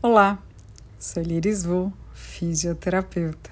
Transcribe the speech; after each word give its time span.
Olá, 0.00 0.40
sou 0.96 1.20
Liris 1.20 1.64
Vu, 1.64 1.92
fisioterapeuta. 2.12 3.50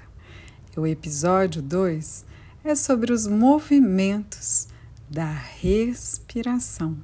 O 0.77 0.87
episódio 0.87 1.61
2 1.61 2.25
é 2.63 2.73
sobre 2.73 3.11
os 3.11 3.27
movimentos 3.27 4.69
da 5.09 5.29
respiração. 5.29 7.03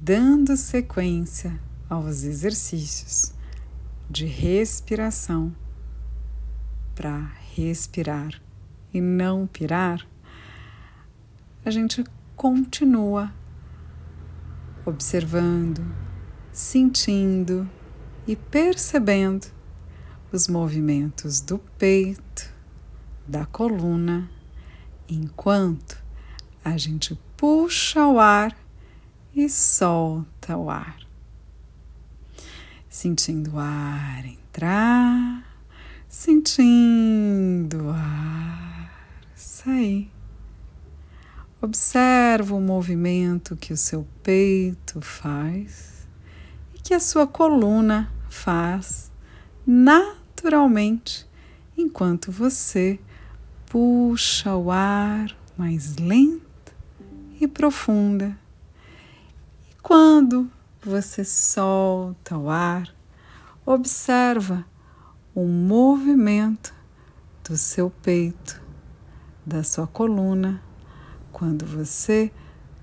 Dando 0.00 0.56
sequência 0.56 1.56
aos 1.88 2.24
exercícios 2.24 3.32
de 4.10 4.26
respiração 4.26 5.54
para 6.96 7.30
respirar 7.54 8.42
e 8.92 9.00
não 9.00 9.46
pirar, 9.46 10.04
a 11.64 11.70
gente 11.70 12.02
continua 12.34 13.32
observando 14.84 16.07
sentindo 16.58 17.70
e 18.26 18.34
percebendo 18.34 19.46
os 20.32 20.48
movimentos 20.48 21.40
do 21.40 21.56
peito, 21.78 22.52
da 23.28 23.46
coluna, 23.46 24.28
enquanto 25.08 26.02
a 26.64 26.76
gente 26.76 27.16
puxa 27.36 28.04
o 28.08 28.18
ar 28.18 28.58
e 29.32 29.48
solta 29.48 30.56
o 30.56 30.68
ar. 30.68 30.98
Sentindo 32.88 33.52
o 33.52 33.58
ar 33.60 34.26
entrar, 34.26 35.62
sentindo 36.08 37.84
o 37.84 37.90
ar 37.90 38.90
sair. 39.36 40.10
Observa 41.62 42.52
o 42.52 42.60
movimento 42.60 43.56
que 43.56 43.72
o 43.72 43.76
seu 43.76 44.04
peito 44.24 45.00
faz 45.00 45.97
que 46.88 46.94
a 46.94 47.00
sua 47.00 47.26
coluna 47.26 48.10
faz 48.30 49.12
naturalmente 49.66 51.28
enquanto 51.76 52.32
você 52.32 52.98
puxa 53.66 54.56
o 54.56 54.70
ar 54.70 55.36
mais 55.54 55.96
lenta 55.96 56.72
e 57.38 57.46
profunda. 57.46 58.34
E 59.70 59.74
quando 59.82 60.50
você 60.82 61.26
solta 61.26 62.38
o 62.38 62.48
ar, 62.48 62.88
observa 63.66 64.64
o 65.34 65.44
movimento 65.44 66.74
do 67.46 67.54
seu 67.58 67.90
peito, 67.90 68.62
da 69.44 69.62
sua 69.62 69.86
coluna, 69.86 70.62
quando 71.32 71.66
você 71.66 72.32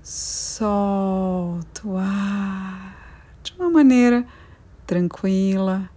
solta 0.00 1.88
o 1.88 1.96
ar 1.96 2.95
uma 3.58 3.70
maneira 3.70 4.26
tranquila, 4.86 5.88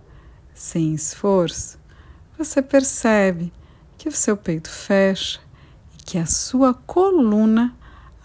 sem 0.53 0.93
esforço, 0.93 1.77
você 2.37 2.61
percebe 2.61 3.51
que 3.97 4.07
o 4.07 4.11
seu 4.11 4.35
peito 4.37 4.69
fecha 4.69 5.39
e 5.93 6.03
que 6.03 6.17
a 6.17 6.25
sua 6.25 6.73
coluna 6.73 7.75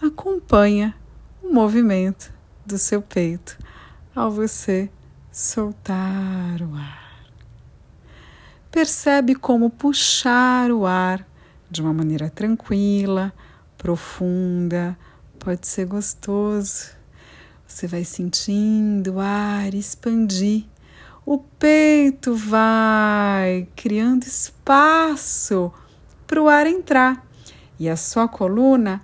acompanha 0.01 0.95
o 1.43 1.53
movimento 1.53 2.33
do 2.65 2.77
seu 2.77 3.01
peito 3.01 3.57
ao 4.15 4.31
você 4.31 4.89
soltar 5.31 6.61
o 6.61 6.73
ar. 6.75 7.25
Percebe 8.71 9.35
como 9.35 9.69
puxar 9.69 10.71
o 10.71 10.85
ar 10.85 11.25
de 11.69 11.81
uma 11.81 11.93
maneira 11.93 12.29
tranquila, 12.29 13.33
profunda, 13.77 14.97
pode 15.39 15.67
ser 15.67 15.85
gostoso 15.85 16.94
você 17.67 17.87
vai 17.87 18.03
sentindo 18.03 19.15
o 19.15 19.19
ar 19.19 19.73
expandir, 19.73 20.65
o 21.25 21.39
peito 21.39 22.35
vai 22.35 23.67
criando 23.75 24.23
espaço 24.23 25.73
para 26.27 26.41
o 26.41 26.47
ar 26.47 26.67
entrar. 26.67 27.25
E 27.79 27.89
a 27.89 27.97
sua 27.97 28.27
coluna 28.27 29.01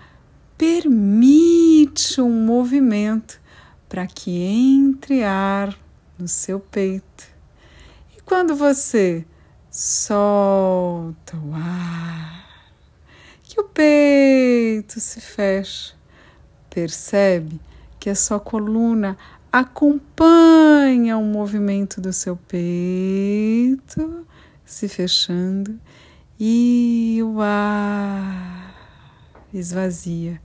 permite 0.57 2.21
um 2.21 2.45
movimento 2.45 3.41
para 3.89 4.05
que 4.05 4.31
entre 4.31 5.23
ar 5.23 5.77
no 6.17 6.27
seu 6.27 6.59
peito. 6.59 7.25
E 8.15 8.21
quando 8.21 8.55
você 8.55 9.25
solta 9.69 11.35
o 11.35 11.53
ar, 11.55 12.71
que 13.43 13.59
o 13.59 13.63
peito 13.63 14.99
se 14.99 15.19
fecha, 15.19 15.95
percebe 16.69 17.59
que 18.01 18.09
a 18.09 18.15
sua 18.15 18.39
coluna 18.39 19.15
acompanha 19.51 21.19
o 21.19 21.23
movimento 21.23 22.01
do 22.01 22.11
seu 22.11 22.35
peito 22.35 24.25
se 24.65 24.87
fechando 24.87 25.79
e 26.39 27.19
o 27.23 27.39
ar 27.39 28.73
esvazia 29.53 30.41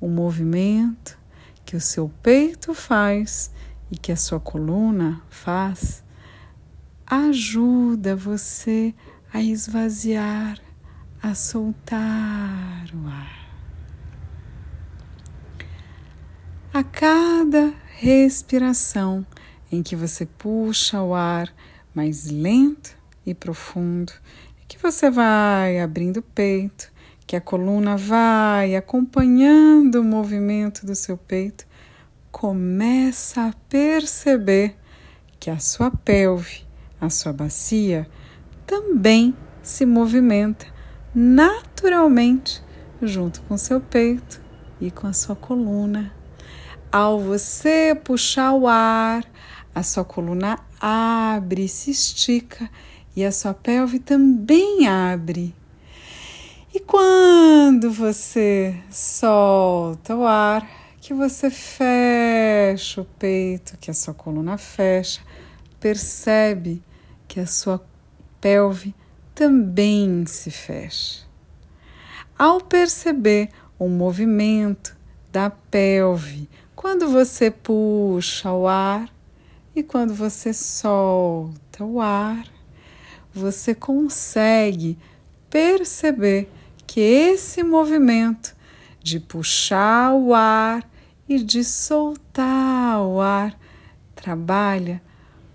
o 0.00 0.06
movimento 0.06 1.18
que 1.64 1.74
o 1.74 1.80
seu 1.80 2.08
peito 2.22 2.72
faz 2.72 3.50
e 3.90 3.96
que 3.96 4.12
a 4.12 4.16
sua 4.16 4.38
coluna 4.38 5.20
faz 5.28 6.04
ajuda 7.04 8.14
você 8.14 8.94
a 9.34 9.42
esvaziar, 9.42 10.56
a 11.20 11.34
soltar 11.34 12.86
o 12.94 13.08
ar. 13.08 13.41
A 16.74 16.82
cada 16.82 17.74
respiração 17.98 19.26
em 19.70 19.82
que 19.82 19.94
você 19.94 20.24
puxa 20.24 21.02
o 21.02 21.12
ar 21.12 21.54
mais 21.94 22.30
lento 22.30 22.96
e 23.26 23.34
profundo, 23.34 24.10
que 24.66 24.78
você 24.78 25.10
vai 25.10 25.78
abrindo 25.78 26.20
o 26.20 26.22
peito, 26.22 26.90
que 27.26 27.36
a 27.36 27.42
coluna 27.42 27.98
vai 27.98 28.74
acompanhando 28.74 29.96
o 29.96 30.04
movimento 30.04 30.86
do 30.86 30.94
seu 30.94 31.18
peito, 31.18 31.66
começa 32.30 33.48
a 33.48 33.54
perceber 33.68 34.74
que 35.38 35.50
a 35.50 35.58
sua 35.58 35.90
pelve, 35.90 36.64
a 36.98 37.10
sua 37.10 37.34
bacia, 37.34 38.08
também 38.66 39.36
se 39.62 39.84
movimenta 39.84 40.64
naturalmente 41.14 42.62
junto 43.02 43.42
com 43.42 43.58
seu 43.58 43.78
peito 43.78 44.40
e 44.80 44.90
com 44.90 45.06
a 45.06 45.12
sua 45.12 45.36
coluna. 45.36 46.21
Ao 46.92 47.18
você 47.18 47.98
puxar 48.04 48.52
o 48.52 48.68
ar, 48.68 49.24
a 49.74 49.82
sua 49.82 50.04
coluna 50.04 50.58
abre, 50.78 51.66
se 51.66 51.90
estica 51.90 52.68
e 53.16 53.24
a 53.24 53.32
sua 53.32 53.54
pelve 53.54 53.98
também 53.98 54.86
abre. 54.86 55.54
E 56.74 56.78
quando 56.78 57.90
você 57.90 58.78
solta 58.90 60.14
o 60.14 60.26
ar, 60.26 60.68
que 61.00 61.14
você 61.14 61.48
fecha 61.48 63.00
o 63.00 63.06
peito, 63.06 63.78
que 63.78 63.90
a 63.90 63.94
sua 63.94 64.12
coluna 64.12 64.58
fecha, 64.58 65.22
percebe 65.80 66.82
que 67.26 67.40
a 67.40 67.46
sua 67.46 67.82
pelve 68.38 68.94
também 69.34 70.26
se 70.26 70.50
fecha. 70.50 71.22
Ao 72.38 72.60
perceber 72.60 73.48
o 73.78 73.88
movimento 73.88 74.94
da 75.32 75.48
pelve, 75.48 76.50
quando 76.74 77.08
você 77.08 77.50
puxa 77.50 78.50
o 78.52 78.66
ar 78.66 79.08
e 79.74 79.82
quando 79.82 80.14
você 80.14 80.52
solta 80.52 81.84
o 81.84 82.00
ar, 82.00 82.46
você 83.32 83.74
consegue 83.74 84.98
perceber 85.48 86.50
que 86.86 87.00
esse 87.00 87.62
movimento 87.62 88.54
de 89.02 89.18
puxar 89.18 90.12
o 90.14 90.34
ar 90.34 90.88
e 91.28 91.38
de 91.38 91.64
soltar 91.64 93.00
o 93.00 93.20
ar 93.20 93.58
trabalha 94.14 95.02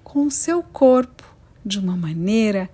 com 0.04 0.26
o 0.26 0.32
seu 0.32 0.64
corpo 0.64 1.24
de 1.66 1.80
uma 1.80 1.96
maneira 1.96 2.70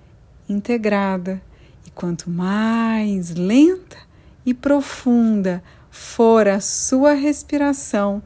integrada. 0.48 1.42
E 1.86 1.92
quanto 1.92 2.30
mais 2.30 3.32
lenta 3.32 3.98
e 4.46 4.54
profunda 4.54 5.64
for 5.94 6.48
a 6.48 6.60
sua 6.60 7.14
respiração, 7.14 8.24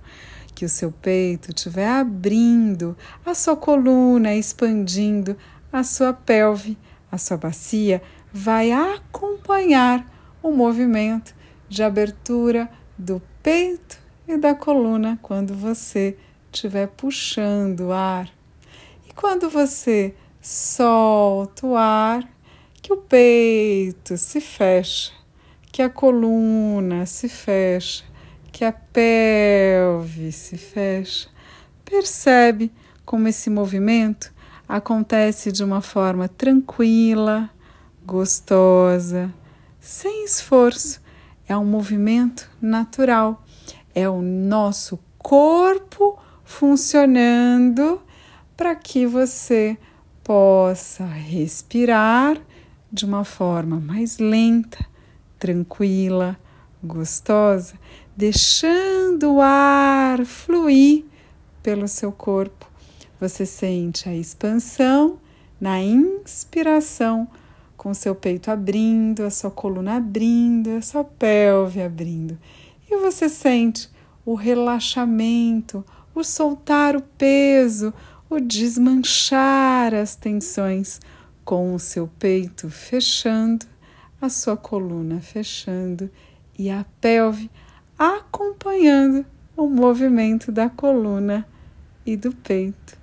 que 0.55 0.63
o 0.63 0.69
seu 0.69 0.89
peito 0.89 1.49
estiver 1.49 1.89
abrindo, 1.89 2.95
a 3.25 3.35
sua 3.35 3.57
coluna 3.57 4.33
expandindo, 4.33 5.35
a 5.71 5.83
sua 5.83 6.13
pelve, 6.13 6.77
a 7.11 7.17
sua 7.17 7.35
bacia 7.35 8.01
vai 8.31 8.71
acompanhar 8.71 10.09
o 10.41 10.49
movimento 10.49 11.35
de 11.67 11.83
abertura 11.83 12.69
do 12.97 13.21
peito 13.43 13.99
e 14.25 14.37
da 14.37 14.55
coluna 14.55 15.19
quando 15.21 15.53
você 15.53 16.17
estiver 16.49 16.87
puxando 16.87 17.87
o 17.87 17.91
ar. 17.91 18.29
E 19.09 19.13
quando 19.13 19.49
você 19.49 20.15
solta 20.41 21.67
o 21.67 21.75
ar, 21.75 22.23
que 22.81 22.93
o 22.93 22.97
peito 22.97 24.15
se 24.15 24.39
fecha 24.39 25.17
que 25.77 25.83
a 25.83 25.89
coluna 25.91 27.05
se 27.05 27.29
fecha, 27.29 28.03
que 28.51 28.65
a 28.65 28.71
pelve 28.71 30.31
se 30.31 30.57
fecha. 30.57 31.29
Percebe 31.85 32.71
como 33.05 33.27
esse 33.27 33.47
movimento 33.47 34.33
acontece 34.67 35.51
de 35.51 35.63
uma 35.63 35.79
forma 35.79 36.27
tranquila, 36.27 37.47
gostosa, 38.03 39.31
sem 39.79 40.25
esforço. 40.25 40.99
É 41.47 41.55
um 41.55 41.65
movimento 41.65 42.49
natural. 42.59 43.45
É 43.93 44.09
o 44.09 44.19
nosso 44.19 44.97
corpo 45.19 46.17
funcionando 46.43 48.01
para 48.57 48.73
que 48.73 49.05
você 49.05 49.77
possa 50.23 51.05
respirar 51.05 52.35
de 52.91 53.05
uma 53.05 53.23
forma 53.23 53.79
mais 53.79 54.17
lenta, 54.17 54.83
tranquila, 55.39 56.37
gostosa, 56.83 57.75
deixando 58.15 59.35
o 59.35 59.41
ar 59.41 60.25
fluir 60.25 61.05
pelo 61.61 61.87
seu 61.87 62.11
corpo. 62.11 62.69
Você 63.19 63.45
sente 63.45 64.07
a 64.07 64.15
expansão 64.15 65.19
na 65.59 65.81
inspiração, 65.81 67.27
com 67.75 67.93
seu 67.93 68.15
peito 68.15 68.49
abrindo, 68.49 69.23
a 69.23 69.29
sua 69.29 69.51
coluna 69.51 69.97
abrindo, 69.97 70.71
a 70.71 70.81
sua 70.81 71.03
pelve 71.03 71.81
abrindo. 71.81 72.37
E 72.89 72.97
você 72.97 73.27
sente 73.27 73.89
o 74.25 74.33
relaxamento, 74.35 75.85
o 76.13 76.23
soltar 76.23 76.95
o 76.95 77.01
peso, 77.01 77.93
o 78.29 78.39
desmanchar 78.39 79.93
as 79.93 80.15
tensões, 80.15 80.99
com 81.45 81.73
o 81.73 81.79
seu 81.79 82.07
peito 82.19 82.69
fechando, 82.69 83.65
a 84.19 84.29
sua 84.29 84.57
coluna 84.57 85.21
fechando 85.21 86.09
e 86.57 86.69
a 86.69 86.85
pelve 86.99 87.49
acompanhando 87.97 89.25
o 89.55 89.67
movimento 89.67 90.51
da 90.51 90.69
coluna 90.69 91.47
e 92.05 92.15
do 92.15 92.31
peito. 92.31 92.97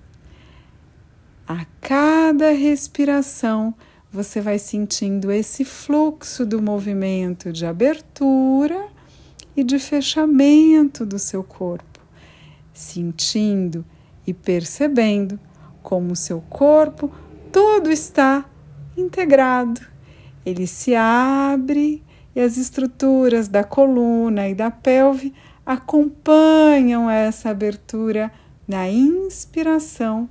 A 1.46 1.66
cada 1.80 2.50
respiração, 2.52 3.74
você 4.10 4.40
vai 4.40 4.58
sentindo 4.58 5.30
esse 5.30 5.64
fluxo 5.64 6.46
do 6.46 6.62
movimento 6.62 7.52
de 7.52 7.66
abertura 7.66 8.88
e 9.56 9.62
de 9.62 9.78
fechamento 9.78 11.04
do 11.04 11.18
seu 11.18 11.44
corpo, 11.44 12.00
sentindo 12.72 13.84
e 14.26 14.32
percebendo 14.32 15.38
como 15.82 16.12
o 16.12 16.16
seu 16.16 16.40
corpo 16.40 17.12
todo 17.52 17.90
está 17.90 18.48
integrado. 18.96 19.93
Ele 20.44 20.66
se 20.66 20.94
abre 20.94 22.02
e 22.34 22.40
as 22.40 22.56
estruturas 22.56 23.48
da 23.48 23.64
coluna 23.64 24.48
e 24.48 24.54
da 24.54 24.70
pelve 24.70 25.32
acompanham 25.64 27.08
essa 27.08 27.50
abertura 27.50 28.30
na 28.66 28.88
inspiração. 28.88 30.28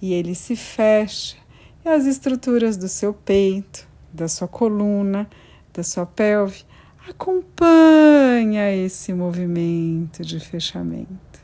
E 0.00 0.12
ele 0.12 0.34
se 0.34 0.54
fecha. 0.54 1.36
E 1.84 1.88
as 1.88 2.06
estruturas 2.06 2.76
do 2.76 2.88
seu 2.88 3.12
peito, 3.12 3.88
da 4.12 4.28
sua 4.28 4.46
coluna, 4.46 5.28
da 5.72 5.82
sua 5.82 6.06
pelve 6.06 6.64
acompanha 7.08 8.72
esse 8.74 9.12
movimento 9.12 10.22
de 10.22 10.38
fechamento. 10.38 11.40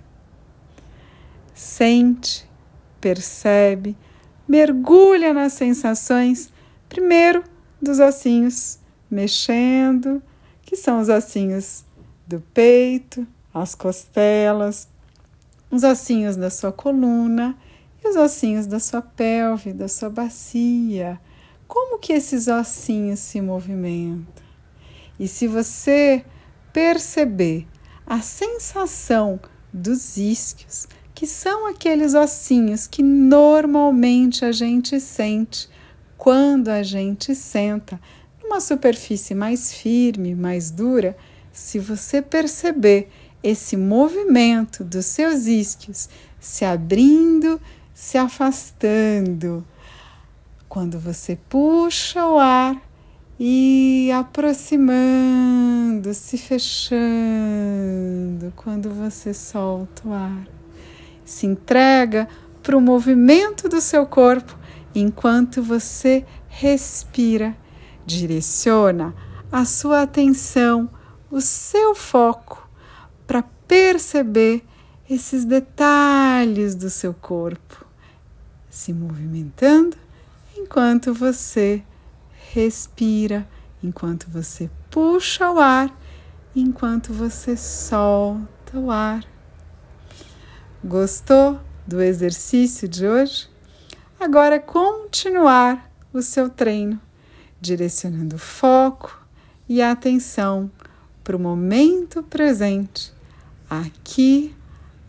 Sente, 1.54 2.48
percebe, 3.00 3.96
mergulha 4.46 5.32
nas 5.32 5.54
sensações, 5.54 6.52
primeiro 6.88 7.42
dos 7.80 7.98
ossinhos 7.98 8.78
mexendo, 9.10 10.22
que 10.62 10.76
são 10.76 11.00
os 11.00 11.08
ossinhos 11.08 11.84
do 12.26 12.40
peito, 12.52 13.26
as 13.54 13.74
costelas, 13.74 14.88
os 15.70 15.82
ossinhos 15.82 16.36
da 16.36 16.50
sua 16.50 16.72
coluna 16.72 17.56
e 18.02 18.08
os 18.08 18.16
ossinhos 18.16 18.66
da 18.66 18.80
sua 18.80 19.00
pelve, 19.00 19.72
da 19.72 19.88
sua 19.88 20.10
bacia. 20.10 21.20
Como 21.66 21.98
que 21.98 22.12
esses 22.12 22.48
ossinhos 22.48 23.20
se 23.20 23.40
movimentam? 23.40 24.44
E 25.18 25.26
se 25.26 25.46
você 25.46 26.24
perceber 26.72 27.66
a 28.06 28.20
sensação 28.20 29.40
dos 29.72 30.16
isquios, 30.16 30.86
que 31.14 31.26
são 31.26 31.66
aqueles 31.66 32.14
ossinhos 32.14 32.86
que 32.86 33.02
normalmente 33.02 34.44
a 34.44 34.52
gente 34.52 35.00
sente 35.00 35.68
quando 36.16 36.68
a 36.68 36.82
gente 36.82 37.34
senta 37.34 38.00
numa 38.42 38.60
superfície 38.60 39.34
mais 39.34 39.72
firme, 39.72 40.34
mais 40.34 40.70
dura, 40.70 41.16
se 41.52 41.78
você 41.78 42.22
perceber 42.22 43.08
esse 43.42 43.76
movimento 43.76 44.82
dos 44.84 45.04
seus 45.06 45.46
isquios 45.46 46.08
se 46.40 46.64
abrindo, 46.64 47.60
se 47.94 48.18
afastando, 48.18 49.64
quando 50.68 50.98
você 50.98 51.38
puxa 51.48 52.26
o 52.26 52.38
ar 52.38 52.76
e 53.38 54.10
aproximando, 54.12 56.12
se 56.14 56.38
fechando, 56.38 56.96
quando 58.56 58.90
você 58.90 59.32
solta 59.34 60.08
o 60.08 60.12
ar. 60.12 60.46
Se 61.24 61.46
entrega 61.46 62.28
para 62.62 62.76
o 62.76 62.80
movimento 62.80 63.68
do 63.68 63.80
seu 63.80 64.06
corpo 64.06 64.56
enquanto 65.00 65.62
você 65.62 66.24
respira. 66.48 67.56
Direciona 68.04 69.14
a 69.50 69.64
sua 69.64 70.02
atenção, 70.02 70.88
o 71.30 71.40
seu 71.40 71.94
foco 71.94 72.68
para 73.26 73.42
perceber 73.66 74.64
esses 75.08 75.44
detalhes 75.44 76.74
do 76.74 76.88
seu 76.88 77.12
corpo 77.12 77.84
se 78.70 78.92
movimentando 78.92 79.96
enquanto 80.56 81.14
você 81.14 81.82
respira, 82.52 83.48
enquanto 83.82 84.28
você 84.30 84.70
puxa 84.90 85.50
o 85.50 85.58
ar, 85.58 85.90
enquanto 86.54 87.12
você 87.12 87.56
solta 87.56 88.78
o 88.78 88.90
ar. 88.90 89.24
Gostou 90.84 91.60
do 91.86 92.02
exercício 92.02 92.86
de 92.86 93.06
hoje? 93.06 93.48
Agora 94.18 94.54
é 94.54 94.58
continuar 94.58 95.90
o 96.10 96.22
seu 96.22 96.48
treino, 96.48 97.00
direcionando 97.60 98.36
o 98.36 98.38
foco 98.38 99.20
e 99.68 99.82
a 99.82 99.92
atenção 99.92 100.70
para 101.22 101.36
o 101.36 101.40
momento 101.40 102.22
presente, 102.22 103.12
aqui, 103.68 104.54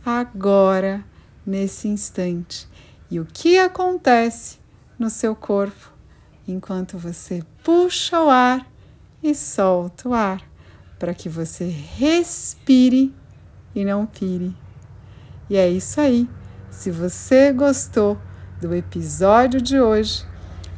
agora, 0.05 1.05
nesse 1.45 1.87
instante. 1.87 2.67
E 3.09 3.19
o 3.19 3.25
que 3.25 3.57
acontece 3.57 4.57
no 4.99 5.09
seu 5.09 5.33
corpo 5.35 5.93
enquanto 6.45 6.97
você 6.97 7.43
puxa 7.63 8.21
o 8.21 8.29
ar 8.29 8.69
e 9.23 9.33
solta 9.33 10.09
o 10.09 10.13
ar, 10.13 10.41
para 10.99 11.13
que 11.13 11.29
você 11.29 11.65
respire 11.65 13.13
e 13.73 13.85
não 13.85 14.05
pire. 14.05 14.55
E 15.49 15.55
é 15.55 15.69
isso 15.69 16.01
aí. 16.01 16.27
Se 16.69 16.91
você 16.91 17.53
gostou 17.53 18.17
do 18.59 18.73
episódio 18.73 19.61
de 19.61 19.79
hoje, 19.79 20.25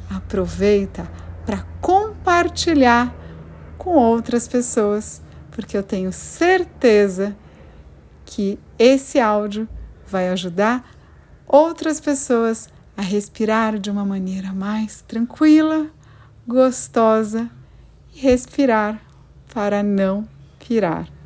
aproveita 0.10 1.10
para 1.46 1.66
compartilhar 1.82 3.14
com 3.78 3.92
outras 3.92 4.48
pessoas, 4.48 5.22
porque 5.52 5.78
eu 5.78 5.84
tenho 5.84 6.12
certeza 6.12 7.36
que 8.26 8.60
esse 8.78 9.20
áudio 9.20 9.68
vai 10.06 10.30
ajudar 10.30 10.84
outras 11.48 12.00
pessoas 12.00 12.70
a 12.96 13.02
respirar 13.02 13.80
de 13.80 13.90
uma 13.90 14.06
maneira 14.06 14.54
mais 14.54 15.02
tranquila, 15.02 15.88
gostosa 16.48 17.50
e 18.14 18.20
respirar 18.20 19.02
para 19.54 19.82
não 19.82 20.28
pirar. 20.60 21.19